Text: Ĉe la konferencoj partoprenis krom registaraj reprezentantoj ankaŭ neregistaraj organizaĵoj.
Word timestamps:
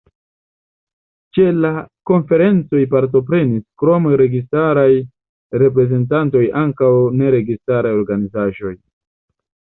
Ĉe 1.37 1.43
la 1.65 1.69
konferencoj 2.11 2.81
partoprenis 2.93 3.67
krom 3.83 4.09
registaraj 4.23 4.87
reprezentantoj 5.65 6.43
ankaŭ 6.65 6.91
neregistaraj 7.23 7.95
organizaĵoj. 8.03 8.75